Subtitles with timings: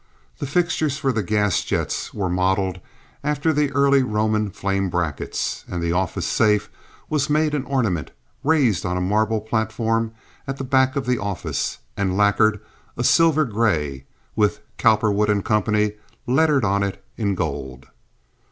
[0.39, 2.79] The fixtures for the gas jets were modeled
[3.23, 6.71] after the early Roman flame brackets, and the office safe
[7.07, 8.09] was made an ornament,
[8.43, 10.11] raised on a marble platform
[10.47, 12.59] at the back of the office and lacquered
[12.97, 15.89] a silver gray, with Cowperwood & Co.
[16.25, 17.85] lettered on it in gold.